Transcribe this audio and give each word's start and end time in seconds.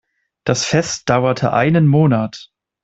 Das 0.45 0.65
Fest 0.65 1.07
dauerte 1.11 1.53
einen 1.53 1.85
Monat. 1.85 2.49